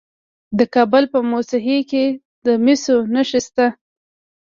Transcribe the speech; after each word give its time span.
د 0.57 0.59
کابل 0.75 1.03
په 1.13 1.19
موسهي 1.29 1.79
کې 1.91 2.05
د 2.45 2.47
مسو 2.63 2.95
نښې 3.13 3.39
شته. 3.45 3.67